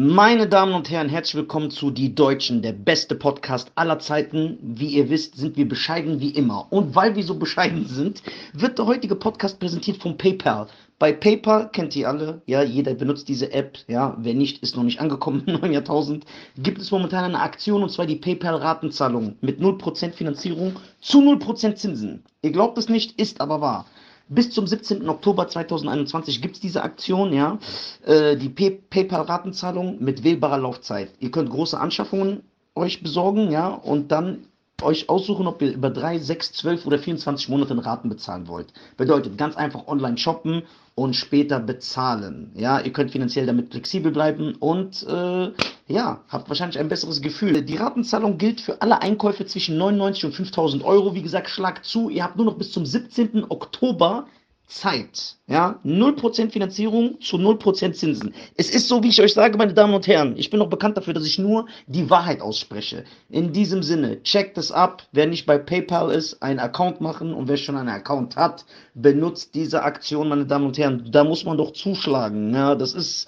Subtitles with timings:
[0.00, 4.56] Meine Damen und Herren, herzlich willkommen zu Die Deutschen, der beste Podcast aller Zeiten.
[4.62, 6.68] Wie ihr wisst, sind wir bescheiden wie immer.
[6.70, 8.22] Und weil wir so bescheiden sind,
[8.52, 10.68] wird der heutige Podcast präsentiert von PayPal.
[11.00, 14.84] Bei PayPal kennt ihr alle, ja, jeder benutzt diese App, ja, wer nicht, ist noch
[14.84, 16.26] nicht angekommen im neuen Jahrtausend.
[16.56, 22.22] Gibt es momentan eine Aktion und zwar die PayPal-Ratenzahlung mit 0% Finanzierung zu 0% Zinsen.
[22.42, 23.84] Ihr glaubt es nicht, ist aber wahr.
[24.28, 25.08] Bis zum 17.
[25.08, 27.58] Oktober 2021 gibt es diese Aktion, ja.
[28.04, 31.10] Äh, die Pay PayPal-Ratenzahlung mit wählbarer Laufzeit.
[31.18, 32.42] Ihr könnt große Anschaffungen
[32.74, 34.44] euch besorgen, ja, und dann
[34.82, 38.72] euch aussuchen, ob ihr über 3, 6, 12 oder 24 Monate in Raten bezahlen wollt.
[38.96, 40.62] Bedeutet ganz einfach online shoppen
[40.94, 42.52] und später bezahlen.
[42.54, 45.50] Ja, ihr könnt finanziell damit flexibel bleiben und äh,
[45.88, 47.62] ja, habt wahrscheinlich ein besseres Gefühl.
[47.62, 51.14] Die Ratenzahlung gilt für alle Einkäufe zwischen 99 und 5000 Euro.
[51.14, 52.10] Wie gesagt, schlag zu.
[52.10, 53.46] Ihr habt nur noch bis zum 17.
[53.48, 54.26] Oktober
[54.68, 55.36] Zeit.
[55.46, 58.34] Ja, 0% Finanzierung zu 0% Zinsen.
[58.54, 60.34] Es ist so, wie ich euch sage, meine Damen und Herren.
[60.36, 63.04] Ich bin auch bekannt dafür, dass ich nur die Wahrheit ausspreche.
[63.30, 65.04] In diesem Sinne, checkt es ab.
[65.10, 69.54] Wer nicht bei PayPal ist, einen Account machen und wer schon einen Account hat, benutzt
[69.54, 71.08] diese Aktion, meine Damen und Herren.
[71.10, 72.54] Da muss man doch zuschlagen.
[72.54, 73.26] Ja, das ist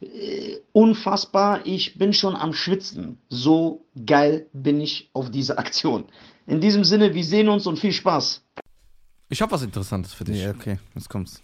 [0.00, 1.60] äh, unfassbar.
[1.64, 3.18] Ich bin schon am Schwitzen.
[3.30, 6.04] So geil bin ich auf diese Aktion.
[6.46, 8.42] In diesem Sinne, wir sehen uns und viel Spaß.
[9.32, 10.42] Ich habe was Interessantes für dich.
[10.42, 11.40] Ja, okay, jetzt kommt's.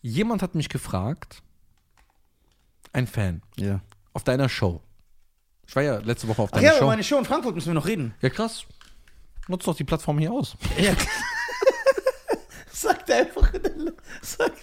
[0.00, 1.42] Jemand hat mich gefragt,
[2.94, 3.82] ein Fan, Ja.
[4.14, 4.80] auf deiner Show.
[5.66, 6.86] Ich war ja letzte Woche auf Ach deiner ja, über Show.
[6.86, 8.14] meine Show in Frankfurt müssen wir noch reden.
[8.22, 8.64] Ja, krass.
[9.46, 10.56] Nutzt doch die Plattform hier aus.
[10.78, 10.94] Ja.
[12.82, 13.48] Sagt er einfach.
[14.20, 14.58] Sagt,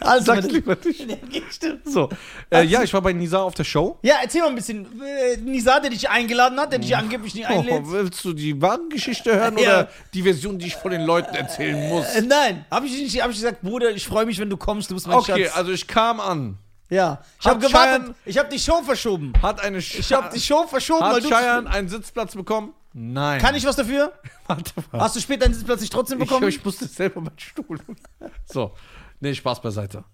[0.00, 1.08] also, Sag's lieber nicht.
[1.08, 1.88] Ja, okay, stimmt.
[1.88, 2.08] So.
[2.50, 3.98] Äh, ja, ich war bei Nisa auf der Show.
[4.02, 4.86] Ja, erzähl mal ein bisschen.
[5.02, 7.82] Äh, Nisa, der dich eingeladen hat, der dich angeblich nicht einlädt.
[7.86, 9.62] Oh, willst du die Wagengeschichte hören Ja.
[9.80, 12.06] oder die Version, die ich von den Leuten erzählen muss?
[12.14, 13.22] Äh, nein, habe ich nicht.
[13.22, 14.90] Hab ich gesagt, Bruder, ich freue mich, wenn du kommst.
[14.90, 15.56] Du bist mein Okay, Schatz.
[15.56, 16.58] also ich kam an.
[16.88, 17.22] Ja.
[17.40, 18.02] Ich habe gewartet.
[18.08, 19.32] Cheyenne- Ich habe die Show verschoben.
[19.40, 21.28] Hat eine Ich habe die Show verschoben, weil Hat du.
[21.28, 22.74] Cheyenne einen Sitzplatz bekommen?
[22.92, 23.40] Nein.
[23.40, 24.12] Kann ich was dafür?
[24.46, 25.00] Warte mal.
[25.00, 26.48] Hast du später einen Sitzplatz nicht trotzdem Ich, bekommen?
[26.48, 27.78] ich musste selber meinen Stuhl.
[28.46, 28.72] So.
[29.20, 30.04] Nee, Spaß beiseite.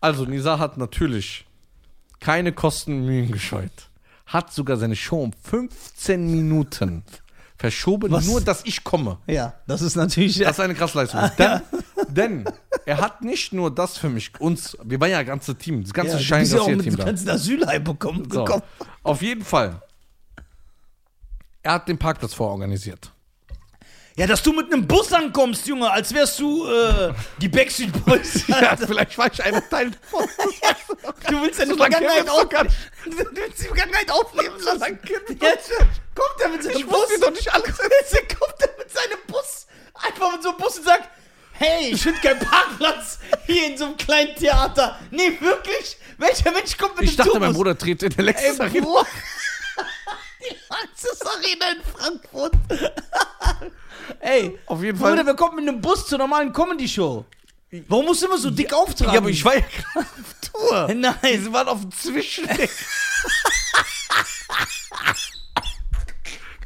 [0.00, 1.46] Also, Nisa hat natürlich
[2.20, 3.90] keine Kosten und Mühen gescheut.
[4.26, 7.04] Hat sogar seine Show um 15 Minuten
[7.58, 8.26] verschoben, Was?
[8.26, 9.18] nur dass ich komme.
[9.26, 10.38] ja, das ist natürlich.
[10.38, 11.20] Das ist eine Krassleistung.
[11.38, 11.60] denn,
[12.08, 12.44] denn
[12.84, 15.92] er hat nicht nur das für mich, uns, wir waren ja ein ganzes Team, das
[15.94, 18.28] ganze ja, du bist ja auch mit dem ganzen Asylheim bekommen.
[18.30, 18.46] So.
[19.02, 19.80] Auf jeden Fall.
[21.66, 23.10] Er hat den Parkplatz vororganisiert.
[24.16, 28.44] Ja, dass du mit einem Bus ankommst, Junge, als wärst du äh, die Backstreet Boys.
[28.48, 30.28] Ja, vielleicht war ich ein Teil davon.
[31.28, 32.76] Du willst deine So lange Vergangenheit gibt's doch auf, gar nicht.
[33.04, 34.98] du willst die Vergangenheit aufleben lassen.
[35.40, 35.70] Jetzt
[36.14, 36.94] kommt er mit seinem Ich Bus.
[37.00, 37.68] wusste doch nicht alles.
[38.12, 41.08] Jetzt kommt er mit seinem Bus einfach mit so einem Bus und sagt,
[41.54, 45.00] hey, ich finde keinen Parkplatz hier in so einem kleinen Theater.
[45.10, 45.96] Nee, wirklich?
[46.18, 47.46] Welcher Mensch kommt mit Ich dem dachte, Tourbus?
[47.48, 49.04] mein Bruder dreht in der Lexus Ey, Bro.
[50.48, 52.52] Die Lanxess Arena in Frankfurt.
[54.20, 55.12] Ey, Auf jeden Fall.
[55.12, 57.24] Bruder, wir kommen mit einem Bus zur normalen Comedy-Show.
[57.88, 59.12] Warum musst du immer so dick auftragen?
[59.12, 60.88] Ja, aber ich war ja gerade auf Tour.
[60.94, 61.42] Nein.
[61.42, 62.70] Sie waren auf dem Zwischenweg.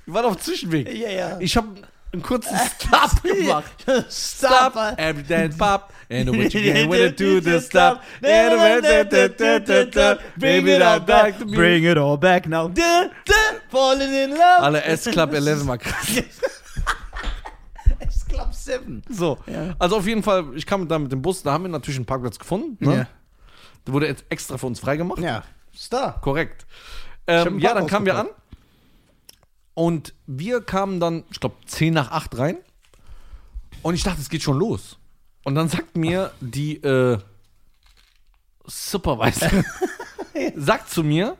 [0.05, 0.93] Wir waren auf dem Zwischenweg.
[0.93, 1.41] Ja, ja.
[1.41, 1.69] Ich habe
[2.13, 3.73] einen kurzen Stop gemacht.
[4.11, 4.77] Stop.
[4.99, 8.01] every dance pop, and what you get when do the stop,
[10.41, 11.57] baby that back to me.
[11.57, 12.71] Bring it all back now.
[13.71, 14.61] Falling in love.
[14.61, 16.23] Alle S-Club 11 mal krass.
[18.01, 19.03] Es Club 7.
[19.09, 19.75] So, Ja.
[19.79, 22.07] also auf jeden Fall, ich kam da mit dem Bus, da haben wir natürlich einen
[22.07, 22.77] Parkplatz gefunden.
[22.85, 22.95] Ne?
[22.95, 23.07] Ja.
[23.87, 25.21] Der wurde jetzt extra für uns freigemacht.
[25.21, 25.43] Ja,
[25.77, 26.21] Star.
[26.21, 26.67] Korrekt.
[27.27, 28.29] Ähm, ja, dann kamen wir an.
[29.81, 32.59] Und wir kamen dann, ich glaube, 10 nach 8 rein.
[33.81, 34.99] Und ich dachte, es geht schon los.
[35.43, 37.17] Und dann sagt mir die äh,
[38.67, 39.49] Supervisor,
[40.55, 41.39] sagt zu mir,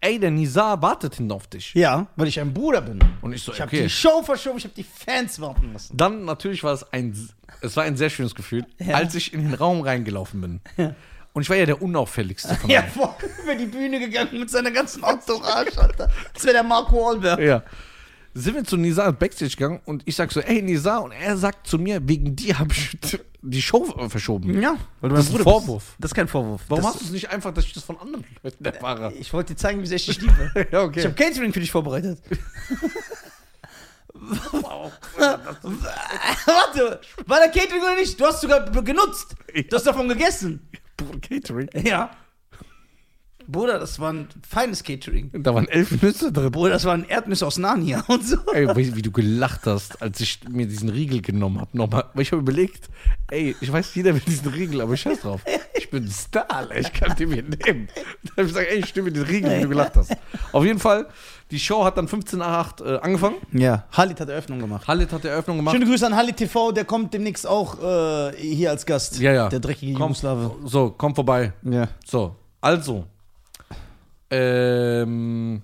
[0.00, 1.74] ey, der Nizar wartet hinten auf dich.
[1.74, 2.98] Ja, weil ich ein Bruder bin.
[3.20, 3.82] Und ich so, Ich habe okay.
[3.82, 5.94] die Show verschoben, ich habe die Fans warten lassen.
[5.94, 7.14] Dann natürlich war es ein,
[7.60, 8.94] es war ein sehr schönes Gefühl, Ja.
[8.94, 10.94] als ich in den Raum reingelaufen bin.
[11.32, 12.90] Und ich war ja der unauffälligste von Ja, allen.
[12.90, 16.10] voll über die Bühne gegangen mit seiner ganzen Entourage, Alter.
[16.34, 17.38] Das wäre der Marco Wahlberg.
[17.40, 17.62] Ja.
[18.34, 21.66] Sind wir zu Nizar Backstage gegangen und ich sag so, ey Nizar, und er sagt
[21.66, 22.96] zu mir, wegen dir habe ich
[23.42, 24.60] die Show äh, verschoben.
[24.60, 25.94] Ja, weil du Das ist ein Vorwurf.
[25.98, 26.62] Das ist kein Vorwurf.
[26.68, 29.12] Warum das, hast du es nicht einfach, dass ich das von anderen Leuten erfahre?
[29.14, 30.52] Ich wollte dir zeigen, wie sehr ich dich liebe.
[30.72, 31.00] Ja, okay.
[31.00, 32.20] Ich habe Catering für dich vorbereitet.
[36.46, 38.18] Warte, war der Catering oder nicht?
[38.20, 39.34] Du hast sogar genutzt.
[39.68, 40.68] Du hast davon gegessen.
[41.20, 41.68] Catering.
[41.84, 42.10] Ja.
[43.46, 45.30] Bruder, das war ein feines Catering.
[45.32, 46.52] Da waren elf Nüsse drin.
[46.52, 48.36] Bruder, das waren Erdnüsse aus Narnia und so.
[48.52, 51.76] Ey, wie, wie du gelacht hast, als ich mir diesen Riegel genommen habe.
[51.76, 52.88] Nochmal, weil ich habe überlegt,
[53.30, 55.42] ey, ich weiß, jeder will diesen Riegel, aber ich scheiß drauf.
[55.90, 56.76] Ich bin ein Star, Alter.
[56.78, 57.88] ich kann die mir nehmen.
[58.22, 60.16] Da habe ich gesagt, ey, ich stimme dir Riegel, wie du gelacht hast.
[60.52, 61.08] Auf jeden Fall,
[61.50, 63.38] die Show hat dann 15 nach 8 äh, angefangen.
[63.50, 64.86] Ja, Halit hat Eröffnung gemacht.
[64.86, 65.74] Halit hat die Eröffnung gemacht.
[65.74, 69.18] Schöne Grüße an Halit TV, der kommt demnächst auch äh, hier als Gast.
[69.18, 69.48] Ja, ja.
[69.48, 70.54] Der dreckige Komm, Jugoslawe.
[70.64, 71.54] so, komm vorbei.
[71.64, 71.88] Ja.
[72.06, 73.04] So, also.
[74.30, 75.60] Ähm.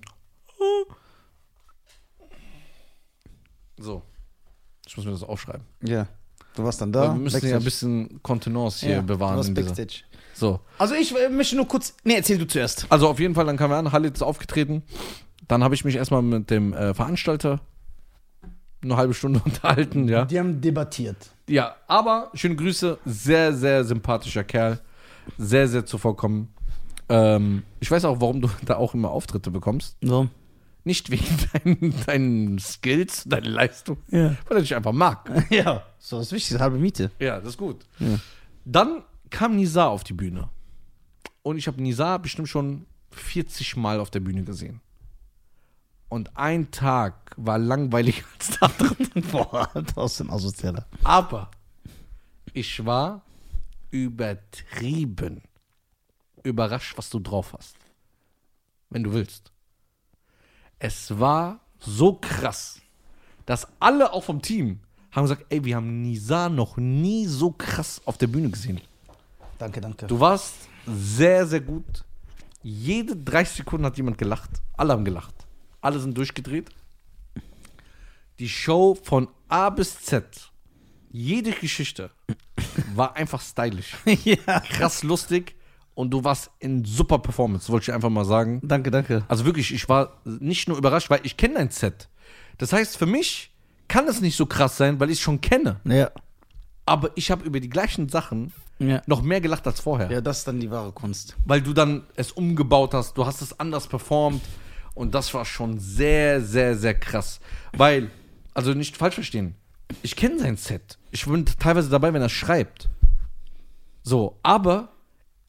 [3.77, 4.01] So.
[4.85, 5.61] Ich muss mir das aufschreiben.
[5.83, 6.05] Ja.
[6.55, 7.13] Du warst dann da.
[7.13, 9.33] wir müssen ja ein bisschen Kontenance hier Ja, bewahren.
[9.33, 10.03] Du warst Backstage.
[10.37, 10.59] So.
[10.77, 11.95] Also ich äh, möchte nur kurz.
[12.03, 12.85] Nee, erzähl du zuerst.
[12.89, 14.83] Also auf jeden Fall, dann kam er an, Halit ist aufgetreten.
[15.47, 17.61] Dann habe ich mich erstmal mit dem äh, Veranstalter
[18.83, 20.25] eine halbe Stunde unterhalten, ja.
[20.25, 21.17] Die haben debattiert.
[21.49, 24.79] Ja, aber schöne Grüße, sehr, sehr sympathischer Kerl.
[25.37, 26.49] Sehr, sehr zuvorkommen.
[27.09, 29.97] Ähm, ich weiß auch, warum du da auch immer Auftritte bekommst.
[30.01, 30.29] So.
[30.83, 34.35] Nicht wegen deinen, deinen Skills, deiner Leistung, Ja.
[34.47, 35.29] weil er dich einfach mag.
[35.49, 35.83] Ja.
[35.99, 37.09] So ist wichtig, halbe Miete.
[37.19, 37.77] Ja, das ist gut.
[37.99, 38.19] Ja.
[38.63, 40.49] Dann kam Nizar auf die Bühne.
[41.43, 44.81] Und ich habe Nizar bestimmt schon 40 Mal auf der Bühne gesehen.
[46.09, 48.95] Und ein Tag war langweiliger als der andere.
[49.31, 50.85] Boah, das ist ein Asozialer.
[51.03, 51.51] Aber
[52.53, 53.23] ich war
[53.91, 55.41] übertrieben
[56.43, 57.75] überrascht, was du drauf hast.
[58.89, 59.51] Wenn du willst.
[60.79, 62.79] Es war so krass,
[63.45, 64.79] dass alle auch vom Team
[65.11, 68.79] haben gesagt, ey, wir haben Nizar noch nie so krass auf der Bühne gesehen.
[69.57, 70.07] Danke, danke.
[70.07, 70.53] Du warst
[70.85, 72.05] sehr, sehr gut.
[72.63, 74.49] Jede 30 Sekunden hat jemand gelacht.
[74.75, 75.33] Alle haben gelacht.
[75.81, 76.69] Alle sind durchgedreht.
[78.39, 80.51] Die Show von A bis Z,
[81.09, 82.11] jede Geschichte
[82.93, 83.95] war einfach stylisch.
[84.23, 84.59] ja.
[84.59, 85.55] Krass lustig
[85.95, 88.61] und du warst in super Performance, wollte ich einfach mal sagen.
[88.63, 89.23] Danke, danke.
[89.27, 92.09] Also wirklich, ich war nicht nur überrascht, weil ich kenne dein Set.
[92.59, 93.51] Das heißt, für mich
[93.87, 95.79] kann es nicht so krass sein, weil ich es schon kenne.
[95.85, 96.11] Ja.
[96.85, 99.01] Aber ich habe über die gleichen Sachen Ja.
[99.07, 100.11] noch mehr gelacht als vorher.
[100.11, 101.35] Ja, das ist dann die wahre Kunst.
[101.45, 104.43] weil du dann es umgebaut hast, du hast es anders performt
[104.93, 107.39] und das war schon sehr, sehr, sehr krass.
[107.73, 108.11] Weil,
[108.53, 109.55] also nicht falsch verstehen,
[110.03, 110.97] ich kenne sein Set.
[111.11, 112.89] Ich bin teilweise dabei, wenn er schreibt.
[114.03, 114.89] So, aber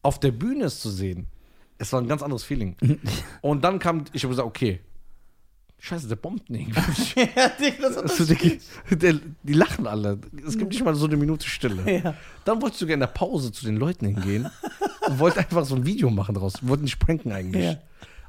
[0.03, 1.27] auf der Bühne es zu sehen,
[1.79, 2.77] es war ein ganz anderes Feeling.
[3.41, 4.81] Und dann kam, ich habe gesagt, okay,
[5.79, 6.71] scheiße, der bombt nicht.
[7.17, 7.27] ja,
[7.81, 8.61] das hat Also, die,
[8.91, 10.19] der, die lachen alle.
[10.47, 12.01] Es gibt nicht mal so eine Minute Stille.
[12.03, 12.15] Ja.
[12.45, 14.51] Dann wollte ich sogar in der Pause zu den Leuten hingehen
[15.07, 16.55] und wollte einfach so ein Video machen draus.
[16.63, 17.65] Wollte nicht pranken eigentlich.
[17.65, 17.77] Ja.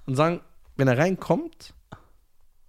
[0.05, 0.41] Und sagen,
[0.77, 1.73] wenn er reinkommt,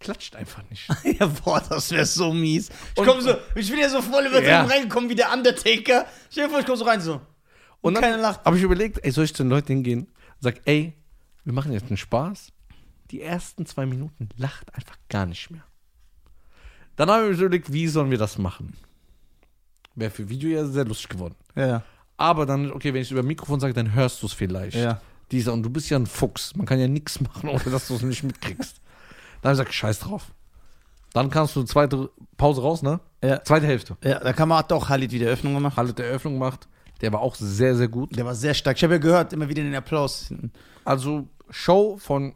[0.00, 0.88] klatscht einfach nicht.
[1.21, 2.71] Ja, boah, das wäre so mies.
[2.94, 4.65] Ich Und- komm so, ich bin ja so voll übertrieben Ja.
[4.65, 6.06] reingekommen wie der Undertaker.
[6.31, 7.21] Stell dir vor, ich komm so rein so.
[7.82, 8.44] Und dann keiner lacht.
[8.44, 10.11] habe ich überlegt, ey, soll ich zu den Leuten hingehen und
[10.41, 10.94] sag, ey,
[11.44, 12.49] wir machen jetzt einen Spaß.
[13.10, 15.64] Die ersten zwei Minuten lacht einfach gar nicht mehr.
[16.96, 18.74] Dann habe ich mir überlegt, wie sollen wir das machen?
[19.94, 21.34] Wäre für Video ja sehr lustig geworden.
[21.56, 21.82] Ja,
[22.16, 24.76] Aber dann, okay, wenn ich es über Mikrofon sage, dann hörst du es vielleicht.
[24.76, 25.00] ja.
[25.32, 26.56] Dieser, und du bist ja ein Fuchs.
[26.56, 28.80] Man kann ja nichts machen, ohne dass du es nicht mitkriegst.
[29.42, 30.32] Dann habe ich gesagt, scheiß drauf.
[31.12, 32.98] Dann kannst du zweite Pause raus, ne?
[33.22, 33.40] Ja.
[33.44, 33.96] Zweite Hälfte.
[34.02, 35.76] Ja, da kann man hat auch Halit wieder Eröffnung gemacht.
[35.76, 36.66] Halle der Eröffnung gemacht.
[37.00, 38.16] Der war auch sehr, sehr gut.
[38.16, 38.76] Der war sehr stark.
[38.76, 40.34] Ich habe ja gehört, immer wieder den Applaus.
[40.84, 42.34] Also Show von,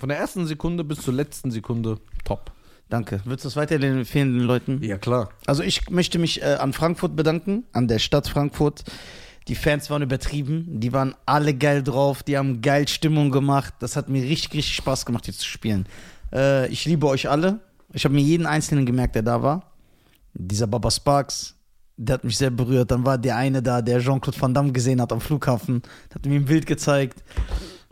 [0.00, 2.52] von der ersten Sekunde bis zur letzten Sekunde top.
[2.88, 3.20] Danke.
[3.24, 4.82] Würdest du das weiterempfehlen den Leuten?
[4.82, 5.28] Ja, klar.
[5.46, 8.82] Also ich möchte mich äh, an Frankfurt bedanken, an der Stadt Frankfurt.
[9.46, 13.74] Die Fans waren übertrieben, die waren alle geil drauf, die haben geil Stimmung gemacht.
[13.80, 15.86] Das hat mir richtig, richtig Spaß gemacht, hier zu spielen.
[16.32, 17.60] Äh, ich liebe euch alle.
[17.92, 19.72] Ich habe mir jeden Einzelnen gemerkt, der da war.
[20.32, 21.56] Dieser Baba Sparks,
[21.96, 22.90] der hat mich sehr berührt.
[22.90, 26.26] Dann war der eine da, der Jean-Claude Van Damme gesehen hat am Flughafen, der hat
[26.26, 27.22] mir ein Bild gezeigt.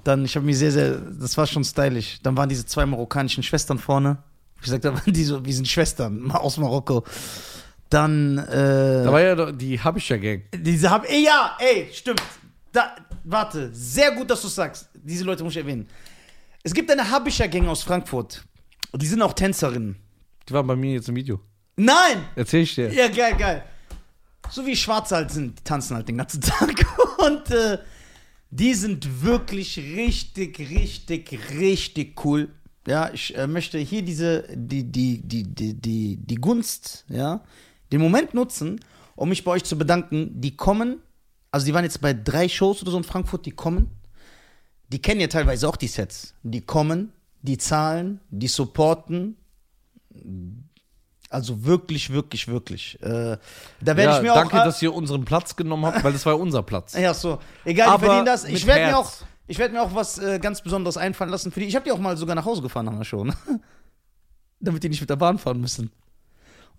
[0.05, 2.19] Dann, ich habe mich sehr, sehr, das war schon stylisch.
[2.23, 4.19] Dann waren diese zwei marokkanischen Schwestern vorne.
[4.57, 7.05] Ich gesagt habe, die so, wir sind Schwestern aus Marokko.
[7.91, 10.43] Dann, äh, Da war ja doch die Habischer-Gang.
[10.55, 12.23] diese hab, ey, ja, ey, stimmt.
[12.73, 14.89] Da, warte, sehr gut, dass du sagst.
[14.95, 15.89] Diese Leute muss ich erwähnen.
[16.63, 18.45] Es gibt eine Habischer-Gang aus Frankfurt.
[18.95, 19.97] Die sind auch Tänzerinnen.
[20.49, 21.41] Die waren bei mir jetzt im Video.
[21.77, 22.25] Nein!
[22.37, 22.93] Erzähl ich dir.
[22.93, 23.63] Ja, geil, geil.
[24.51, 26.75] So wie Schwarze halt sind, die tanzen halt den ganzen Tag.
[27.19, 27.79] Und äh,
[28.51, 32.51] die sind wirklich richtig, richtig, richtig cool.
[32.87, 37.45] Ja, ich äh, möchte hier diese, die, die, die, die, die, die Gunst, ja,
[37.93, 38.81] den Moment nutzen,
[39.15, 40.41] um mich bei euch zu bedanken.
[40.41, 41.03] Die kommen,
[41.51, 43.91] also die waren jetzt bei drei Shows oder so in Frankfurt, die kommen.
[44.91, 46.35] Die kennen ja teilweise auch die Sets.
[46.43, 47.13] Die kommen,
[47.43, 49.37] die zahlen, die supporten.
[51.31, 52.99] Also wirklich, wirklich, wirklich.
[53.03, 53.37] Äh,
[53.81, 54.65] da werde Ja, ich mir danke, auch.
[54.65, 56.95] dass ihr unseren Platz genommen habt, weil das war unser Platz.
[56.99, 57.39] Ja, so.
[57.65, 58.45] Egal, Aber verdienen das.
[58.45, 59.25] Ich werde mir auch, Herz.
[59.47, 61.67] ich werde mir auch was äh, ganz Besonderes einfallen lassen für die.
[61.67, 63.35] Ich habe die auch mal sogar nach Hause gefahren nach der Show, ne?
[64.61, 65.91] damit die nicht mit der Bahn fahren müssen.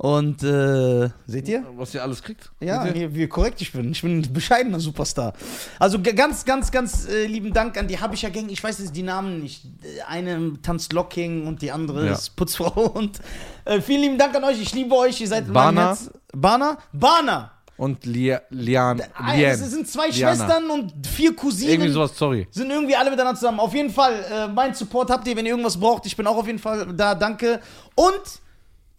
[0.02, 1.66] Und äh, seht ihr?
[1.76, 2.50] Was ihr alles kriegt?
[2.62, 3.92] Ja, wie, wie korrekt ich bin.
[3.92, 5.34] Ich bin ein bescheidener Superstar.
[5.78, 8.48] Also ganz, ganz, ganz äh, lieben Dank an die Habischer Gang.
[8.48, 9.62] Ich weiß jetzt die Namen nicht.
[10.08, 12.14] Eine tanzt Locking und die andere Ja.
[12.14, 12.88] ist Putzfrau.
[12.92, 13.20] Und
[13.66, 14.62] äh, vielen lieben Dank an euch.
[14.62, 15.20] Ich liebe euch.
[15.20, 15.98] Ihr seid Bana.
[16.34, 16.78] Bana?
[16.94, 17.52] Bana!
[17.76, 19.02] Und Lia, Lian.
[19.16, 19.36] Ah.
[19.36, 20.36] Es sind zwei Liana.
[20.36, 21.72] Schwestern und vier Cousinen.
[21.74, 22.48] Irgendwie sowas, sorry.
[22.52, 23.60] Sind irgendwie alle miteinander zusammen.
[23.60, 26.06] Auf jeden Fall, äh, mein Support habt ihr, wenn ihr irgendwas braucht.
[26.06, 27.60] Ich bin auch auf jeden Fall da, danke.
[27.96, 28.22] Und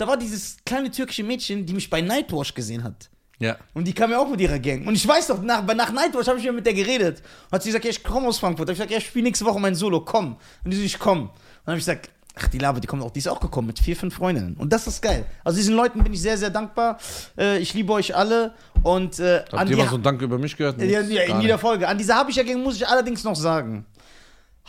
[0.00, 3.08] da war dieses kleine türkische Mädchen, die mich bei Nightwash gesehen hat.
[3.38, 3.56] Ja.
[3.72, 4.86] Und die kam ja auch mit ihrer Gang.
[4.86, 7.22] Und ich weiß doch, nach, nach Nightwatch habe ich ja mit der geredet.
[7.50, 8.68] Hat sie gesagt, ja, ich komme aus Frankfurt.
[8.68, 10.36] Da hab ich gesagt, ja, ich spiele nächste Woche mein Solo, komm.
[10.64, 11.20] Und die so, ich komm.
[11.22, 11.30] Und
[11.64, 13.78] dann habe ich gesagt, ach, die Lava, die kommt auch, die ist auch gekommen mit
[13.78, 14.56] vier, fünf Freundinnen.
[14.58, 15.24] Und das ist geil.
[15.42, 16.98] Also diesen Leuten bin ich sehr, sehr dankbar.
[17.38, 18.52] Äh, ich liebe euch alle.
[18.82, 20.78] Und äh, Habt ihr die- mal so einen Dank über mich gehört?
[20.82, 21.88] ja, ja, in jeder Folge.
[21.88, 23.86] An diese Habischer Gang muss ich allerdings noch sagen.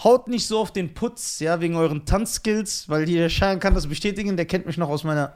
[0.03, 3.73] Haut nicht so auf den Putz, ja, wegen euren Tanzskills, weil hier der Schein kann
[3.75, 5.33] das bestätigen, der kennt mich noch aus meiner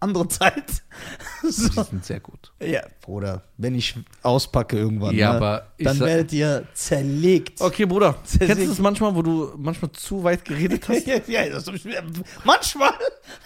[0.00, 0.64] anderen Zeit.
[1.42, 1.82] Die so.
[1.82, 2.52] sind sehr gut.
[2.60, 7.60] Ja, Bruder, wenn ich auspacke irgendwann, Ja, ne, aber dann sag- werdet ihr zerlegt.
[7.60, 8.16] Okay, Bruder.
[8.24, 11.06] Sehr Kennst du das manchmal, wo du manchmal zu weit geredet hast?
[11.06, 12.02] ja, ja, das ich mir,
[12.44, 12.92] manchmal,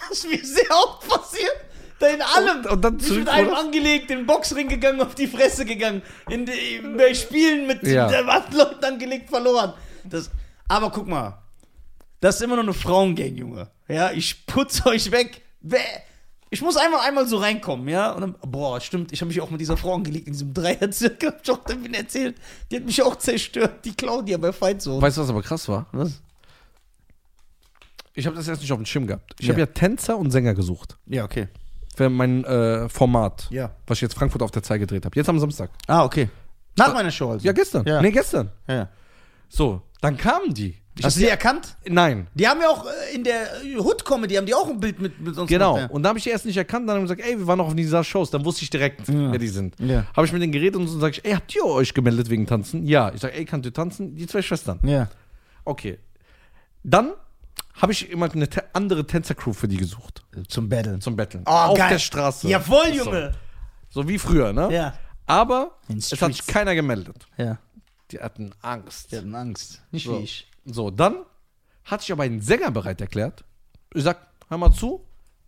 [0.09, 1.51] das ist mir sehr oft passiert.
[1.99, 2.57] Da in allem.
[2.59, 3.59] Und- und dann ich zurück, mit einem oder?
[3.59, 6.01] angelegt, in den Boxring gegangen, auf die Fresse gegangen.
[6.29, 8.09] In die, bei Spielen mit Ja.
[8.09, 9.73] Leuten angelegt, verloren.
[10.09, 10.29] Das,
[10.67, 11.37] aber guck mal,
[12.19, 13.69] das ist immer noch eine Frauengang, Junge.
[13.87, 15.41] Ja, ich putze euch weg.
[15.61, 15.77] Bäh.
[16.49, 18.11] Ich muss einmal einmal so reinkommen, ja.
[18.11, 21.29] Und dann, boah, stimmt, ich habe mich auch mit dieser Frau angelegt in diesem Dreier-Zirkel,
[21.31, 22.37] hab ich auch davon erzählt.
[22.71, 25.01] Die hat mich auch zerstört, die Claudia bei Fight so.
[25.01, 25.87] Weißt du, was aber krass war?
[25.91, 26.21] Was?
[28.13, 29.35] Ich habe das erst nicht auf dem Schirm gehabt.
[29.39, 29.51] Ich Ja.
[29.53, 30.97] habe ja Tänzer und Sänger gesucht.
[31.05, 31.49] Ja, okay.
[31.95, 33.71] Für mein äh, Format, Ja.
[33.85, 35.15] was ich jetzt Frankfurt auf der Zeit gedreht habe.
[35.15, 35.69] Jetzt am Samstag.
[35.87, 36.29] Ah, okay.
[36.77, 37.45] Nach meiner Show also.
[37.45, 37.85] Ja, gestern.
[37.85, 38.01] Ja.
[38.01, 38.51] Nee, gestern.
[38.67, 38.89] ja.
[39.49, 40.77] So, dann kamen die.
[40.99, 41.75] Ich Hast du die erkannt?
[41.87, 42.25] Nein.
[42.33, 45.37] Die haben ja auch äh, in der Hood-Comedy, haben die auch ein Bild mit, mit
[45.37, 45.75] uns Genau.
[45.75, 45.91] gemacht.
[45.91, 46.89] Und da habe ich die erst nicht erkannt.
[46.89, 48.31] Dann haben die gesagt, ey, wir waren noch auf dieser Shows.
[48.31, 49.31] Dann wusste ich direkt, Ja.
[49.31, 49.75] wer die sind.
[49.79, 50.07] Ja.
[50.15, 52.47] Habe ich mit denen geredet und so sage ich, ey, habt ihr euch gemeldet wegen
[52.47, 52.87] Tanzen?
[52.87, 53.11] Ja.
[53.13, 54.15] Ich sage, ey, könnt ihr tanzen?
[54.15, 54.79] Die zwei Schwestern.
[54.81, 54.89] Ja.
[54.91, 55.09] ja.
[55.65, 55.99] Okay.
[56.83, 57.11] Dann
[57.75, 60.23] habe ich immer eine te- andere Tänzercrew für die gesucht.
[60.47, 60.99] Zum Battlen.
[60.99, 61.43] Zum Betteln.
[61.45, 62.47] Oh, auf der Straße.
[62.47, 63.33] Jawohl, Junge.
[63.89, 64.69] So, so wie früher, ne?
[64.73, 64.93] Ja.
[65.27, 66.47] Aber In es hat sich Streets.
[66.47, 67.27] keiner gemeldet.
[67.37, 67.59] Ja.
[68.11, 69.11] Die hatten Angst.
[69.11, 69.81] Die hatten Angst.
[69.91, 70.19] Nicht So.
[70.19, 70.47] wie ich.
[70.65, 71.17] So, dann
[71.85, 73.43] hat sich aber ein Sänger bereit erklärt.
[73.93, 74.17] Ich sag,
[74.49, 75.03] hör mal zu,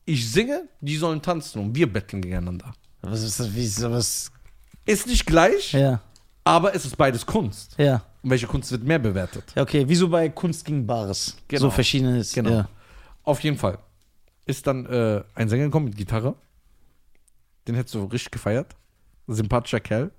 [0.05, 2.73] ich singe, die sollen tanzen und wir betteln gegeneinander.
[3.01, 3.53] Was ist das?
[3.53, 4.31] Wie ist das?
[4.85, 6.01] Ist nicht gleich, Ja.
[6.43, 7.75] aber es ist beides Kunst.
[7.77, 8.03] Ja.
[8.23, 9.43] Und welche Kunst wird mehr bewertet?
[9.55, 9.83] Ja, okay.
[9.87, 11.37] Wieso bei Kunst gegen Bares?
[11.47, 11.61] Genau.
[11.61, 12.33] So verschiedenes.
[12.33, 12.49] Genau.
[12.49, 12.69] Ja.
[13.23, 13.77] Auf jeden Fall.
[14.45, 16.35] Ist dann äh, ein Sänger gekommen mit Gitarre.
[17.67, 18.75] Den hättest du richtig gefeiert.
[19.27, 20.11] Sympathischer Kerl.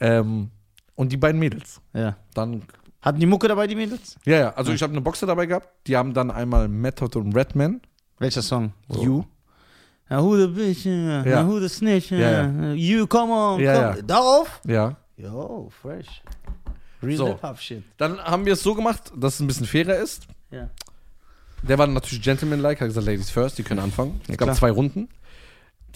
[0.00, 0.50] Ähm,
[0.94, 1.80] und die beiden Mädels.
[1.94, 2.16] ja.
[2.34, 2.62] Dann,
[3.00, 4.16] Hatten die Mucke dabei, die Mädels?
[4.24, 5.68] ja, ja, also ich habe eine Boxer dabei gehabt.
[5.88, 7.80] Die haben dann einmal Method und Redman.
[8.18, 8.72] Welcher Song?
[8.88, 9.24] You.
[10.08, 11.24] Ja, who the bitch, ja.
[11.24, 11.46] Ja.
[11.46, 12.10] who the snitch.
[12.12, 13.96] Ja, You, come on, Ja, come.
[13.96, 14.02] ja.
[14.02, 14.60] Darauf?
[14.66, 14.96] Ja.
[15.16, 16.22] Yo, fresh.
[17.02, 17.26] Real So.
[17.28, 17.82] Hip-Hop-Shit.
[17.96, 20.26] Dann haben wir es so gemacht, dass es ein bisschen fairer ist.
[20.52, 20.68] Ja.
[21.62, 24.20] Der war natürlich gentleman-like, hat gesagt, Ladies first, die können anfangen.
[24.28, 24.56] Es gab klar.
[24.56, 25.08] zwei Runden.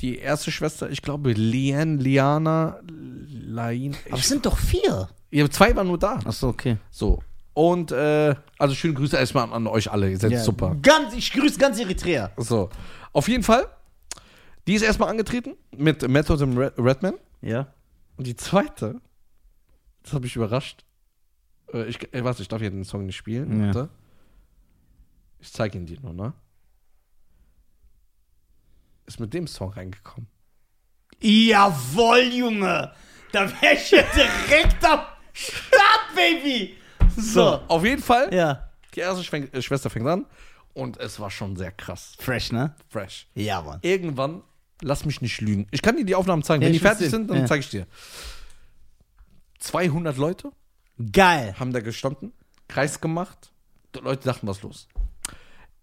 [0.00, 2.80] Die erste Schwester, ich glaube, Lian, Liana,
[3.28, 3.96] Lain.
[4.08, 5.08] Aber es sind doch vier.
[5.30, 6.20] ja, zwei waren nur da.
[6.24, 6.76] Achso, okay.
[6.90, 7.22] So.
[7.54, 10.10] Und, äh, also schöne Grüße erstmal an, an euch alle.
[10.10, 10.76] Ihr seid super.
[10.82, 12.30] Ganz, ich grüße ganz Eritrea.
[12.36, 12.68] So.
[13.12, 13.66] Auf jeden Fall,
[14.66, 17.14] die ist erstmal angetreten mit Method und Red Redman.
[17.40, 17.68] Ja.
[18.18, 19.00] Und die zweite,
[20.02, 20.84] das hat mich überrascht.
[21.72, 23.58] Äh, ich, äh, warte, ich darf hier den Song nicht spielen.
[23.60, 23.66] Ja.
[23.68, 23.88] Warte.
[25.38, 26.34] Ich zeige ihn dir nur, ne?
[29.06, 30.28] Ist mit dem Song reingekommen.
[31.20, 32.92] Jawohl, Junge.
[33.32, 35.00] Da wär ich ja direkt am
[35.32, 36.76] Start, Baby.
[37.16, 37.60] So.
[37.68, 38.70] Auf jeden Fall, Ja.
[38.94, 40.26] die erste Schwen äh, Schwester fängt an
[40.74, 42.14] und es war schon sehr krass.
[42.18, 42.74] Fresh, ne?
[42.88, 43.28] Fresh.
[43.34, 43.78] Ja, Mann.
[43.82, 44.42] Irgendwann,
[44.82, 45.66] lass mich nicht lügen.
[45.70, 46.62] Ich kann dir die Aufnahmen zeigen.
[46.62, 47.46] Ja, Wenn die fertig sind, dann Ja.
[47.46, 47.86] zeige ich dir.
[49.60, 50.52] 200 Leute
[51.12, 51.54] Geil.
[51.58, 52.32] haben da gestanden,
[52.68, 53.50] Kreis gemacht.
[53.94, 54.88] Die Leute dachten, was ist los?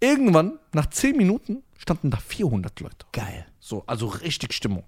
[0.04, 3.06] Irgendwann, nach 10 Minuten, standen da 400 Leute.
[3.14, 3.46] Geil.
[3.60, 4.84] So, also richtig Stimmung.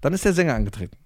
[0.00, 0.96] Dann ist der Sänger angetreten.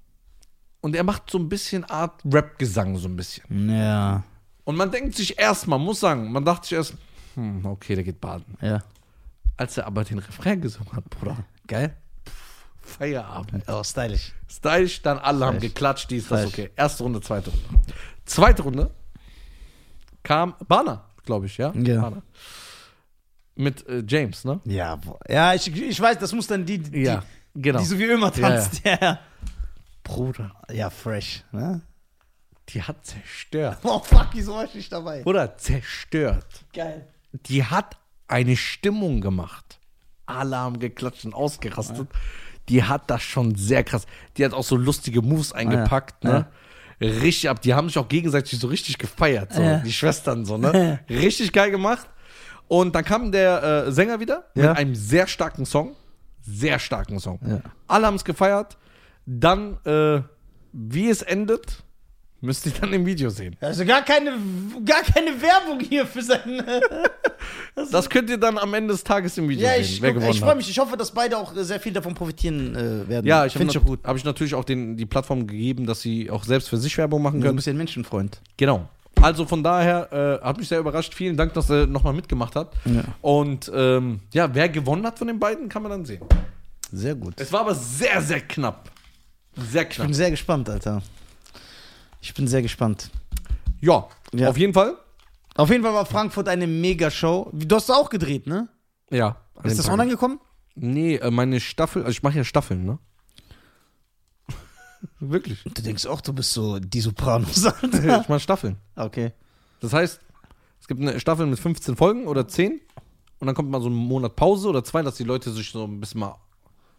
[0.80, 3.68] Und er macht so ein bisschen Art Rap-Gesang, so ein bisschen.
[3.70, 4.22] Ja.
[4.62, 6.94] Und man denkt sich erstmal, muss sagen, man dachte sich erst,
[7.34, 8.56] hm, okay, der geht baden.
[8.60, 8.84] Ja.
[9.56, 11.96] Als er aber den Refrain gesungen hat, Bruder, Geil.
[12.80, 13.64] Feierabend.
[13.66, 14.32] Oh, stylisch.
[14.48, 15.74] Stylisch, dann alle haben Fresh.
[15.74, 16.52] geklatscht, dies, das, Fresh.
[16.52, 16.70] okay.
[16.76, 17.64] Erste Runde, zweite Runde.
[18.24, 18.90] Zweite Runde
[20.22, 21.72] kam Bana, glaube ich, ja?
[21.74, 22.00] Ja.
[22.00, 22.22] Bana.
[23.58, 24.60] Mit äh, James, ne?
[24.64, 25.18] Ja, boah.
[25.28, 27.18] ja ich, ich weiß, das muss dann die, die,
[27.54, 27.78] genau.
[27.80, 28.80] die so wie immer tanzt.
[28.84, 29.18] Ja, ja.
[30.04, 31.44] Bruder, Ja, fresh.
[31.52, 31.82] Ne?
[32.70, 33.78] die hat zerstört.
[33.82, 35.22] Oh, fuck, wieso war ich nicht dabei?
[35.22, 36.46] Bruder, zerstört.
[36.74, 37.06] Geil.
[37.32, 37.96] Die hat
[38.26, 39.78] eine Stimmung gemacht.
[40.26, 42.08] Alle haben geklatscht und ausgerastet.
[42.68, 44.06] Die hat das schon sehr krass.
[44.36, 46.30] Die hat auch so lustige Moves eingepackt, Ja.
[46.30, 46.46] ne?
[47.00, 47.62] Richtig ab.
[47.62, 49.78] Die haben sich auch gegenseitig so richtig gefeiert, so, Ja.
[49.78, 51.00] die Schwestern, so, ne?
[51.08, 52.06] Richtig geil gemacht.
[52.68, 54.68] Und dann kam der äh, Sänger wieder Ja.
[54.70, 55.96] mit einem sehr starken Song.
[56.42, 57.38] Sehr starken Song.
[57.46, 57.60] Ja.
[57.86, 58.76] Alle haben es gefeiert.
[59.26, 60.20] Dann, äh,
[60.72, 61.82] wie es endet,
[62.40, 63.56] müsst ihr dann im Video sehen.
[63.60, 64.32] Also gar keine,
[64.84, 66.62] gar keine Werbung hier für seinen.
[67.92, 70.16] Das könnt ihr dann am Ende des Tages im Video ja, sehen, ich, wer guck,
[70.20, 70.68] gewonnen ich freue mich.
[70.68, 73.24] Ich hoffe, dass beide auch äh, sehr viel davon profitieren äh, werden.
[73.26, 74.00] Ja, ich finde habe ich auch gut.
[74.04, 77.22] hab ich natürlich auch den, die Plattform gegeben, dass sie auch selbst für sich Werbung
[77.22, 77.54] machen Du können.
[77.56, 78.40] bist ja ein Menschenfreund.
[78.56, 78.88] Genau.
[79.22, 81.12] Also von daher äh, hat mich sehr überrascht.
[81.14, 82.72] Vielen Dank, dass er nochmal mitgemacht hat.
[82.84, 83.02] Ja.
[83.20, 86.22] Und ähm, ja, wer gewonnen hat von den beiden, kann man dann sehen.
[86.92, 87.34] Sehr gut.
[87.40, 88.90] Es war aber sehr, sehr knapp.
[89.56, 90.06] Sehr Ich knapp.
[90.06, 91.02] bin sehr gespannt, Alter.
[92.20, 93.10] Ich bin sehr gespannt.
[93.80, 94.48] Ja, Ja.
[94.48, 94.96] auf jeden Fall.
[95.56, 97.50] Auf jeden Fall war Frankfurt eine Mega-Show.
[97.52, 98.68] Du hast auch gedreht, ne?
[99.10, 99.36] Ja.
[99.64, 100.38] Ist das online gekommen?
[100.76, 102.98] Nee, äh, meine Staffel, also ich mache ja Staffeln, ne?
[105.20, 105.62] Wirklich.
[105.64, 107.64] Du denkst auch, du bist so die Sopranos.
[107.92, 108.76] Ich mache Staffeln.
[108.96, 109.32] okay.
[109.80, 110.20] Das heißt,
[110.80, 112.80] es gibt eine Staffel mit 15 Folgen oder 10
[113.38, 115.84] und dann kommt mal so ein Monat Pause oder zwei, dass die Leute sich so
[115.84, 116.36] ein bisschen mal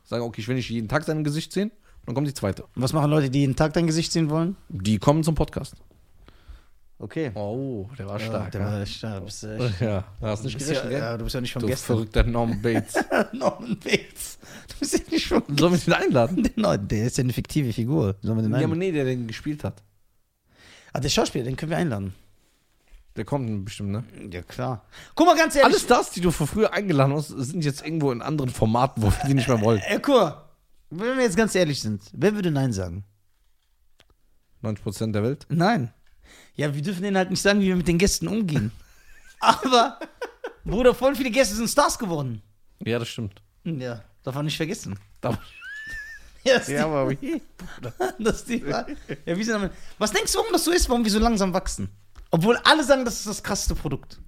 [0.05, 1.69] sagen, okay, ich will nicht jeden Tag sein Gesicht sehen.
[1.71, 2.63] Und dann kommt die zweite.
[2.63, 4.55] Und was machen Leute, die jeden Tag dein Gesicht sehen wollen?
[4.69, 5.75] Die kommen zum Podcast.
[7.01, 7.31] Okay.
[7.33, 9.23] Oh, der war Ja, der war stark.
[9.25, 9.43] Bist,
[9.79, 10.99] Ja, da hast du, nicht bist ja, gerechnet, gell?
[10.99, 11.85] ja, du bist ja nicht von Du gestern.
[11.95, 12.93] verrückter Norman Bates.
[13.31, 14.37] Norman Bates.
[14.67, 16.43] Du bist ja nicht von Sollen wir den einladen?
[16.55, 16.87] gestern.
[16.89, 18.17] Der ist ja eine fiktive Figur.
[18.21, 18.79] Sollen wir den Ja, aber einladen?
[18.79, 19.81] nee, der den gespielt hat.
[20.91, 22.13] Ah, der Schauspieler, den können wir einladen.
[23.15, 24.03] Der kommt bestimmt, ne?
[24.31, 24.83] Ja, klar.
[25.15, 25.73] Guck mal, ganz ehrlich.
[25.73, 29.07] Alle Stars, die du von früher eingeladen hast, sind jetzt irgendwo in anderen Formaten, wo
[29.07, 29.81] wir die nicht mehr wollen.
[29.87, 30.45] Äh, guck mal.
[30.89, 33.03] Wenn wir jetzt ganz ehrlich sind, wer würde Nein sagen?
[34.63, 35.45] 90% der Welt.
[35.49, 35.93] Nein.
[36.55, 38.71] Ja, wir dürfen denen halt nicht sagen, wie wir mit den Gästen umgehen.
[39.39, 39.99] Aber,
[40.65, 42.41] Bruder, voll viele Gäste sind Stars geworden.
[42.85, 43.41] Ja, das stimmt.
[43.63, 44.97] Ja, darf man nicht vergessen.
[45.21, 45.37] Da-
[46.45, 47.41] Ja, das ist Ja, aber wie?
[48.19, 48.85] das ist die ja,
[49.25, 49.71] wie sind?
[49.97, 51.89] Was denkst du, warum das so ist, warum wir so langsam wachsen?
[52.31, 54.19] Obwohl alle sagen, das ist das krasseste Produkt.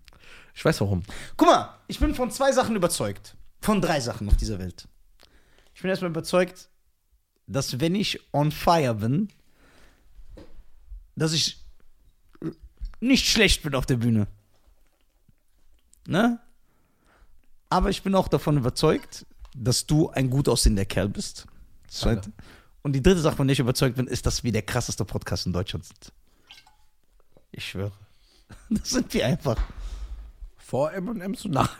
[0.53, 1.03] Ich weiß warum.
[1.37, 3.37] Guck mal, ich bin von zwei Sachen überzeugt.
[3.61, 4.89] Von drei Sachen auf dieser Welt.
[5.73, 6.67] Ich bin erstmal überzeugt,
[7.47, 9.29] dass wenn ich on fire bin,
[11.15, 11.60] dass ich
[13.01, 14.27] nicht schlecht bin auf der Bühne.
[16.07, 16.39] Ne?
[17.69, 21.47] Aber ich bin auch davon überzeugt, dass du ein gut aussehender Kerl bist.
[21.87, 22.31] Zweite.
[22.83, 25.45] Und die dritte Sache, von der ich überzeugt bin, ist, dass wir der krasseste Podcast
[25.45, 26.13] in Deutschland sind.
[27.51, 27.91] Ich schwöre.
[28.69, 29.57] Das sind wir einfach.
[30.57, 31.79] Vor M&M's und nach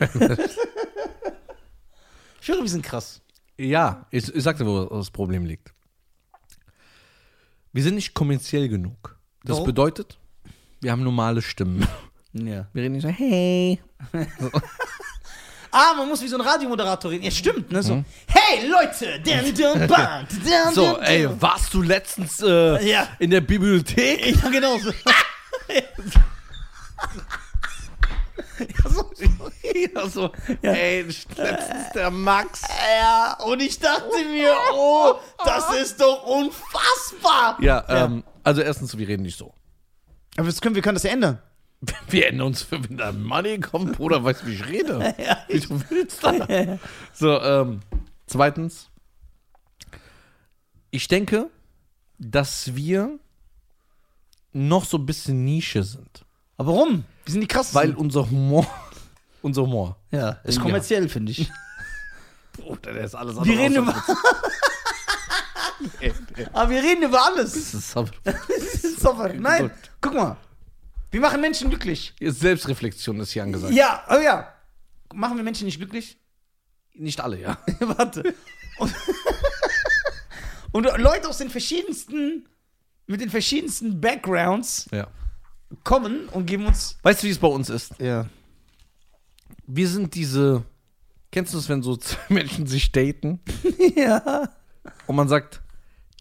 [2.40, 3.20] Ich schwöre, wir sind krass.
[3.58, 5.72] Ja, ich, ich sagte, wo das Problem liegt.
[7.72, 9.18] Wir sind nicht kommerziell genug.
[9.44, 9.66] Das Warum?
[9.66, 10.18] bedeutet,
[10.82, 11.86] wir haben normale Stimmen.
[12.34, 12.66] Ja.
[12.72, 13.78] Wir reden nicht so, hey.
[15.70, 17.24] Ah, man muss wie so ein Radiomoderator reden.
[17.24, 17.82] Ja, stimmt, ne?
[17.82, 23.06] So, hey Leute, dun, dun, bam, dun, So, dun, ey, warst du letztens äh, Ja.
[23.18, 24.34] in der Bibliothek?
[24.42, 24.90] Ja, genau so.
[28.58, 29.10] ja, so.
[29.74, 32.62] Ja, so, ey, letztens der Max.
[32.98, 35.14] ja, und ich dachte mir, oh,
[35.44, 37.58] das ist doch unfassbar.
[37.60, 39.52] Ja, ähm, also erstens, wir reden nicht so.
[40.36, 41.38] Aber das können, wir können das ja ändern.
[42.08, 45.00] Wir ändern uns, wenn da Money kommt, Bruder, weißt du, wie ich rede?
[45.48, 46.78] Wie du willst, Alter.
[47.12, 47.80] So, ähm,
[48.26, 48.88] zweitens,
[50.92, 51.50] ich denke,
[52.18, 53.18] dass wir
[54.52, 56.24] noch so ein bisschen Nische sind.
[56.56, 57.04] Aber warum?
[57.24, 57.80] Wir sind die krassesten.
[57.80, 58.66] Weil unser Humor,
[59.42, 60.62] unser Humor, ja, ist Ja.
[60.62, 61.50] kommerziell, finde ich.
[62.52, 63.94] Bruder, der ist alles Wir reden über,
[66.52, 67.52] aber wir reden über alles.
[67.52, 69.32] Das ist aber- Das ist super.
[69.32, 70.36] Nein, guck mal.
[71.10, 72.14] Wir machen Menschen glücklich.
[72.20, 73.74] Selbstreflexion ist hier angesagt.
[73.74, 74.52] Ja, oh ja.
[75.14, 76.18] Machen wir Menschen nicht glücklich?
[76.94, 77.58] Nicht alle, ja.
[77.80, 78.34] Warte.
[78.78, 78.94] Und,
[80.86, 82.48] und Leute aus den verschiedensten,
[83.06, 85.06] mit den verschiedensten Backgrounds ja.
[85.84, 86.96] kommen und geben uns.
[87.02, 87.92] Weißt du, wie es bei uns ist?
[87.98, 88.26] Ja.
[89.66, 90.64] Wir sind diese.
[91.30, 93.40] Kennst du es, wenn so zwei Menschen sich daten
[93.96, 94.50] Ja.
[95.06, 95.61] und man sagt,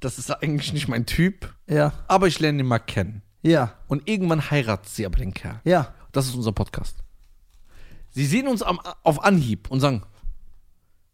[0.02, 1.94] das ist eigentlich nicht mein Typ, Ja.
[2.08, 3.22] aber ich lerne ihn mal kennen.
[3.44, 3.74] Ja.
[3.88, 5.62] Und irgendwann heiratet sie aber den Kerl.
[5.64, 5.94] Ja.
[6.12, 6.98] Das ist unser Podcast.
[8.10, 10.04] Sie sehen uns am, auf Anhieb und sagen,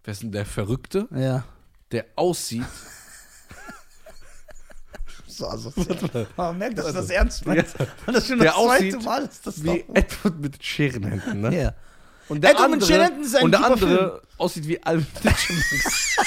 [0.04, 1.44] wer ist denn der Verrückte, Ja.
[1.92, 2.66] der aussieht?
[5.30, 5.72] So, also.
[6.36, 7.80] Man merkt, dass du das ernst meinst.
[7.80, 9.96] Und das ist schon Der das zweite aussieht Mal ist das Wie doch.
[9.96, 11.56] Edward mit Scherenhänden, ne?
[11.56, 11.74] Ja.
[12.28, 16.18] Und Edward mit Scherenhänden ist ein und der andere aussieht wie Alvin mit den Chipmunks.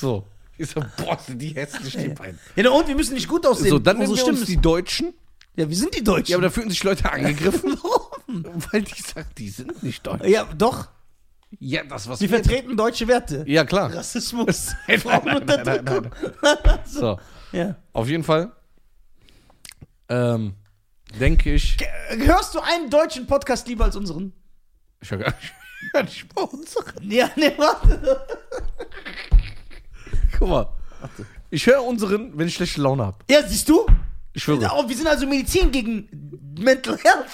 [0.00, 0.26] So.
[0.58, 2.38] Ich so, boah, sind die hässlich, die beiden.
[2.56, 3.68] Ja, und wir müssen nicht gut aussehen.
[3.68, 5.12] So, dann nehmen Unsere wir uns die Deutschen.
[5.54, 6.30] Ja, wir sind die Deutschen.
[6.32, 7.78] Ja, aber da fühlen sich Leute angegriffen.
[7.82, 8.44] Warum?
[8.72, 10.24] Weil die sagt, die sind nicht deutsch.
[10.26, 10.88] Ja, doch.
[11.58, 13.44] Ja, das was Sie wir- vertreten deutsche Werte.
[13.46, 13.94] Ja, klar.
[13.94, 14.74] Rassismus.
[14.88, 16.10] Nein, nein, nein, nein, nein,
[16.42, 16.78] nein, nein.
[16.86, 17.18] So,
[17.52, 17.76] Ja.
[17.92, 18.52] auf jeden Fall
[20.08, 20.54] ähm,
[21.20, 21.76] denke ich.
[22.10, 24.32] Hörst du einen deutschen Podcast lieber als unseren?
[25.00, 25.52] Ich höre gar nicht,
[25.92, 27.10] gar nicht bei unseren.
[27.10, 28.26] Ja, ne, warte.
[30.38, 30.66] Guck mal.
[31.50, 33.18] Ich höre unseren, wenn ich schlechte Laune habe.
[33.30, 33.86] Ja, siehst du?
[34.32, 34.70] Ich schwöre.
[34.74, 36.08] Oh, wir sind also Medizin gegen
[36.58, 37.26] Mental Health.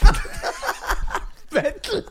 [1.51, 2.05] Mental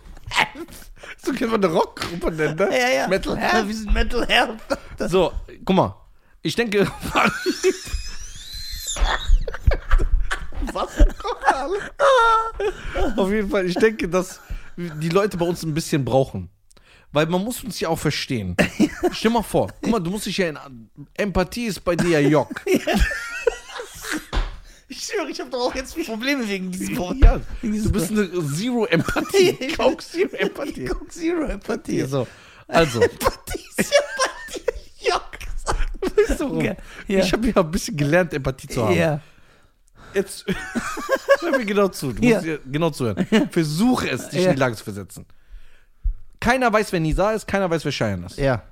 [1.23, 2.69] So kann man eine Rockgruppe nennen, ne?
[2.77, 3.07] Ja, ja.
[3.07, 3.67] Metal Ja, Health.
[3.67, 4.59] wir sind Mental Health.
[4.97, 5.31] Das So,
[5.65, 5.95] guck mal.
[6.41, 6.89] Ich denke.
[10.73, 10.89] Was?
[13.17, 14.39] Auf jeden Fall, ich denke, dass
[14.77, 16.49] die Leute bei uns ein bisschen brauchen.
[17.13, 18.55] Weil man muss uns ja auch verstehen.
[19.11, 20.57] Stell mal vor, guck mal, du musst dich ja in.
[21.15, 22.61] Empathie ist bei dir ja Jock.
[24.87, 27.17] ich schwöre, ich habe doch auch jetzt Probleme wegen diesem Wort.
[27.17, 29.53] Ja, du bist eine Zero Empathie.
[29.77, 30.85] Coke Zero Empathie.
[30.85, 32.01] Coke Zero Empathie.
[32.03, 32.27] So,
[32.67, 34.71] also, Empathie ist Empathie.
[35.09, 35.29] Jock.
[36.27, 36.61] weißt du warum?
[36.63, 36.75] Ja.
[37.07, 38.95] Ich habe ja ein bisschen gelernt, Empathie zu haben.
[38.95, 39.19] Ja.
[40.13, 40.45] Jetzt
[41.39, 42.11] hör mir genau zu.
[42.13, 42.35] Du Ja.
[42.35, 43.25] musst dir genau zuhören.
[43.49, 44.49] Versuche es, dich Ja.
[44.49, 45.25] in die Lage zu versetzen.
[46.41, 48.37] Keiner weiß, wer Nisa ist, keiner weiß, wer Cheyenne ist.
[48.37, 48.63] Ja.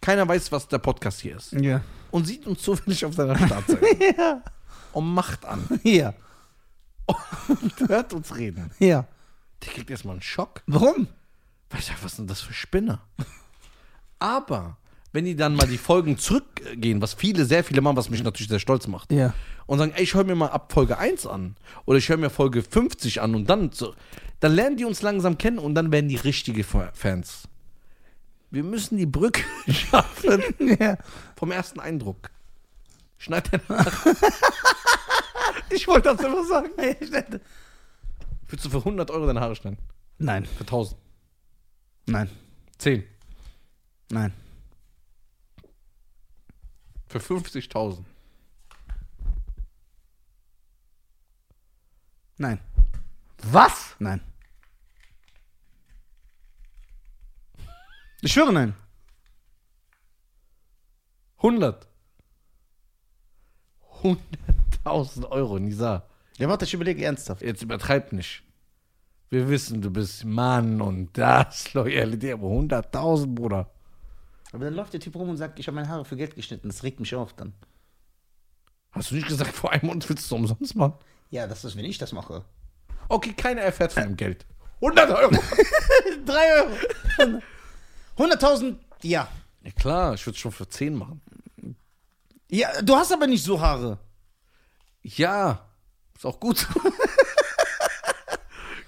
[0.00, 1.52] Keiner weiß, was der Podcast hier ist.
[1.52, 1.82] Ja.
[2.10, 3.84] Und sieht uns zufällig auf seiner Startseite.
[4.16, 4.42] Ja.
[4.92, 5.80] Und macht an.
[5.82, 6.14] Ja.
[7.48, 8.70] Und hört uns reden.
[8.78, 9.06] Ja.
[9.62, 10.62] Der kriegt erstmal einen Schock.
[10.66, 11.08] Warum?
[11.70, 13.00] Weil ich sag, was sind das für Spinner?
[14.18, 14.76] Aber
[15.12, 18.48] wenn die dann mal die Folgen zurückgehen, was viele, sehr viele machen, was mich natürlich
[18.48, 19.34] sehr stolz macht, Ja.
[19.66, 22.30] und sagen, ey, ich höre mir mal ab Folge 1 an oder ich höre mir
[22.30, 23.94] Folge 50 an und dann so,
[24.40, 27.48] dann lernen die uns langsam kennen und dann werden die richtige Fa- Fans.
[28.50, 30.42] Wir müssen die Brücke schaffen
[30.80, 30.96] Ja.
[31.36, 32.30] vom ersten Eindruck.
[33.18, 34.06] Schneid den nach.
[35.70, 36.68] Ich wollte das immer sagen.
[36.76, 39.78] Würdest du für 100 Euro deine Haare schneiden?
[40.18, 40.44] Nein.
[40.44, 41.00] Für 1000?
[42.06, 42.28] Nein.
[42.76, 43.04] 10?
[44.10, 44.32] Nein.
[47.12, 48.04] Für 50.000?
[52.38, 52.58] Nein.
[53.42, 53.96] Was?
[53.98, 54.22] Nein.
[58.22, 58.74] Ich schwöre nein.
[61.36, 61.86] 100?
[64.02, 66.08] 100.000 Euro, Nisa.
[66.38, 67.42] Ja, warte, ich überlege ernsthaft.
[67.42, 68.42] Jetzt übertreib nicht.
[69.28, 73.70] Wir wissen, du bist Mann und das, Loyalität, aber 100.000, Bruder.
[74.52, 76.68] Aber dann läuft der Typ rum und sagt, ich habe meine Haare für Geld geschnitten.
[76.68, 77.54] Das regt mich auf dann.
[78.92, 80.94] Hast du nicht gesagt, vor einem Monat willst du es umsonst machen?
[81.30, 82.44] Ja, das ist, wenn ich das mache.
[83.08, 84.44] Okay, keiner erfährt von dem Geld.
[84.82, 85.30] 100 Euro.
[86.26, 87.40] Drei Euro.
[88.18, 89.28] 100.000, ja.
[89.64, 91.22] Ja klar, ich würde es schon für 10 machen.
[92.50, 93.98] Ja, du hast aber nicht so Haare.
[95.02, 95.66] Ja,
[96.14, 96.66] ist auch gut.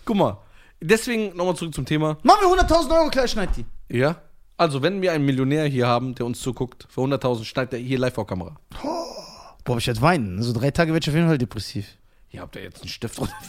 [0.05, 0.43] Guck mal,
[0.83, 2.19] deswegen nochmal zurück zum Thema.
[2.23, 3.65] Machen wir 100.000 Euro, klar, schneid die.
[3.89, 4.21] Ja,
[4.57, 7.99] also wenn wir einen Millionär hier haben, der uns zuguckt, für 100.000 schneidet er hier
[7.99, 8.57] live vor Kamera.
[9.65, 10.43] Boah, ich jetzt weinen.
[10.43, 11.87] So drei Tage werde ich auf jeden Fall depressiv.
[12.31, 13.35] Ihr habt ja jetzt einen Stift drunter.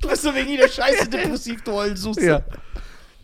[0.00, 2.20] Du bist so wegen jeder Scheiße depressiv, du Heulsuchst.
[2.22, 2.42] Ja.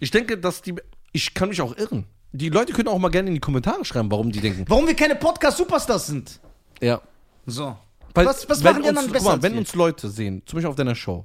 [0.00, 0.74] Ich denke, dass die.
[1.12, 2.06] Ich kann mich auch irren.
[2.32, 4.64] Die Leute können auch mal gerne in die Kommentare schreiben, warum die denken.
[4.68, 6.40] Warum wir keine Podcast-Superstars sind.
[6.80, 7.00] Ja.
[7.46, 7.76] So.
[8.12, 10.56] Weil, Was- was machen die anderen guck besser mal, als Wenn uns Leute sehen, zum
[10.56, 11.24] Beispiel auf deiner Show,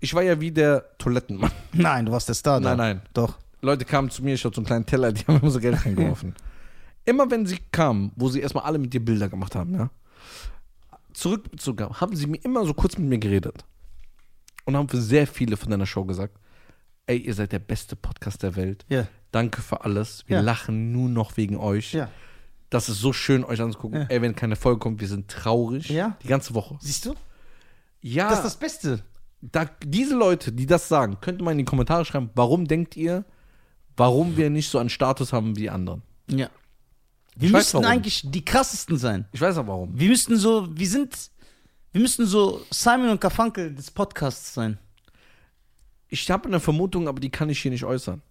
[0.00, 1.50] ich war ja wie der Toilettenmann.
[1.72, 2.70] Nein, du warst der Star da.
[2.76, 3.02] Nein, nein.
[3.14, 3.36] Doch.
[3.64, 5.84] Leute kamen zu mir, ich hatte so einen kleinen Teller, die haben immer so Geld
[5.84, 6.34] reingeworfen.
[7.04, 9.90] immer wenn sie kamen, wo sie erstmal alle mit dir Bilder gemacht haben, ja,
[11.12, 13.64] zurückbezogen haben sie mir immer so kurz mit mir geredet.
[14.64, 16.38] Und haben für sehr viele von deiner Show gesagt,
[17.06, 18.84] ey, ihr seid der beste Podcast der Welt.
[18.88, 19.06] Ja.
[19.30, 20.24] Danke für alles.
[20.26, 20.42] Wir Ja.
[20.42, 21.92] lachen nur noch wegen euch.
[21.92, 22.08] Ja.
[22.70, 24.06] Das ist so schön, euch anzugucken.
[24.08, 25.88] Ey, wenn keine Folge kommt, wir sind traurig.
[25.88, 26.78] Die ganze Woche.
[26.80, 27.14] Siehst du?
[28.00, 29.00] Ja, Das ist das Beste.
[29.42, 32.96] da, diese Leute, die das sagen, könnt ihr mal in die Kommentare schreiben, warum denkt
[32.96, 33.24] ihr,
[33.96, 36.02] warum wir nicht so einen Status haben wie die anderen?
[36.28, 36.48] Ja.
[37.36, 39.26] Wir Ich weiß müssten eigentlich die krassesten sein.
[39.32, 39.98] Ich weiß auch warum.
[39.98, 41.30] Wir müssten so, wir sind,
[41.92, 44.78] wir müssten so Simon und Garfunkel des Podcasts sein.
[46.08, 48.22] Ich habe eine Vermutung, aber die kann ich hier nicht äußern.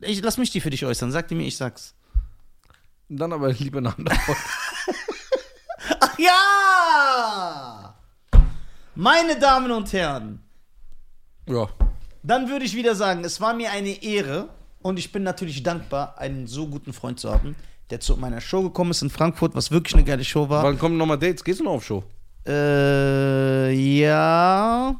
[0.00, 1.10] Ich, lass mich die für dich äußern.
[1.10, 1.94] Sag die mir, ich sag's.
[3.08, 4.40] Dann aber lieber eine andere Folge.
[6.00, 7.94] Ach ja!
[8.94, 10.42] Meine Damen und Herren,
[11.46, 11.68] ja.
[12.28, 14.48] Dann würde ich wieder sagen, es war mir eine Ehre
[14.82, 17.56] und ich bin natürlich dankbar, einen so guten Freund zu haben,
[17.90, 20.62] der zu meiner Show gekommen ist in Frankfurt, was wirklich eine geile Show war.
[20.62, 21.42] Wann kommen nochmal Dates?
[21.42, 22.04] Gehst du noch auf Show?
[22.46, 24.94] Äh, ja.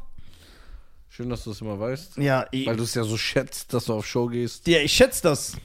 [1.07, 2.17] Schön, dass du das immer weißt.
[2.17, 4.67] Ja, ich, Weil du es ja so schätzt, dass du auf Show gehst.
[4.67, 5.55] ja, ich schätze das.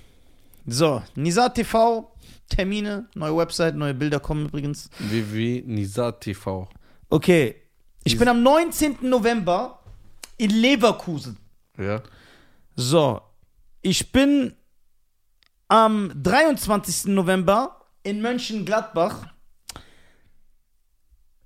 [0.67, 2.11] So, Nisa TV,
[2.49, 4.91] Termine, neue Website, neue Bilder kommen übrigens.
[4.99, 6.69] www.nisa.tv.
[7.09, 7.57] Okay,
[8.05, 8.97] Ich bin am 19.
[9.03, 9.81] November
[10.37, 11.39] in Leverkusen.
[11.79, 12.03] Ja.
[12.77, 13.21] So,
[13.83, 14.55] ich bin
[15.69, 17.13] am 23.
[17.13, 19.27] November in Mönchengladbach.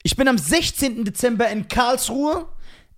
[0.02, 1.04] Ich bin am 16.
[1.04, 2.48] Dezember in Karlsruhe.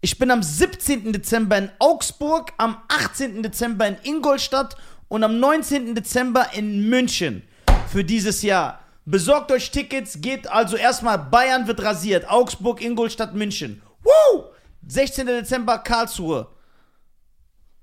[0.00, 1.12] Ich bin am 17.
[1.12, 3.42] Dezember in Augsburg, am 18.
[3.42, 4.76] Dezember in Ingolstadt
[5.08, 5.94] und am 19.
[5.94, 7.42] Dezember in München
[7.88, 8.80] für dieses Jahr.
[9.04, 13.82] Besorgt euch Tickets, geht also erstmal Bayern wird rasiert, Augsburg, Ingolstadt, München.
[14.02, 14.44] Woo!
[14.86, 15.26] 16.
[15.26, 16.46] Dezember Karlsruhe.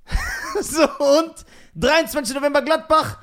[0.61, 1.33] so und
[1.75, 2.35] 23.
[2.35, 3.17] November Gladbach,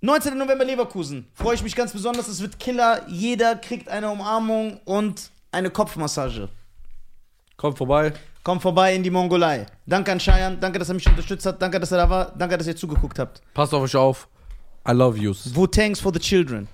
[0.00, 0.36] 19.
[0.36, 1.26] November Leverkusen.
[1.34, 3.02] Freue ich mich ganz besonders, es wird Killer.
[3.08, 6.48] Jeder kriegt eine Umarmung und eine Kopfmassage.
[7.56, 8.12] Kommt vorbei.
[8.42, 9.66] Kommt vorbei in die Mongolei.
[9.84, 12.56] Danke an Cheyenne, danke, dass er mich unterstützt hat, danke, dass er da war, danke,
[12.56, 13.42] dass ihr zugeguckt habt.
[13.52, 14.28] Passt auf euch auf.
[14.88, 15.54] I love yous.
[15.54, 16.66] Wu-Tangs for the children.